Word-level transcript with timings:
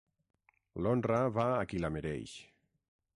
L'honra 0.85 1.19
va 1.37 1.45
a 1.59 1.69
qui 1.73 1.85
la 1.85 1.95
mereix. 1.99 2.37